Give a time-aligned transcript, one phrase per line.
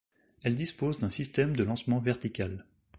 [0.41, 2.65] Elles disposent d'un système de lancement vertical.